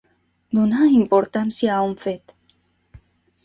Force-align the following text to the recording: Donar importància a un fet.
Donar 0.59 0.87
importància 0.93 1.77
a 1.77 1.85
un 1.91 1.95
fet. 2.07 2.37